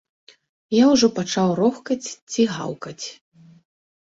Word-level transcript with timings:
Я 0.75 0.85
ўжо 0.93 1.09
пачаў 1.19 1.53
рохкаць 1.61 2.09
ці 2.31 2.41
гаўкаць! 2.55 3.01